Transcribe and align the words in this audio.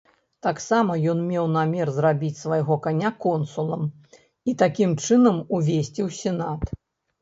Таксама 0.45 0.95
ён 1.13 1.19
меў 1.31 1.45
намер 1.57 1.91
зрабіць 1.99 2.39
свайго 2.41 2.79
каня 2.87 3.13
консулам 3.29 3.87
і 4.49 4.59
такім 4.67 5.01
чынам 5.07 5.35
увесці 5.55 6.01
ў 6.11 6.13
сенат. 6.27 6.61